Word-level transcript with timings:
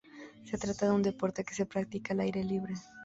Se 0.45 0.57
trata 0.57 0.87
de 0.87 0.93
un 0.93 1.03
deporte 1.03 1.43
que 1.43 1.53
se 1.53 1.67
practica 1.67 2.15
al 2.15 2.21
aire 2.21 2.43
libre. 2.43 2.73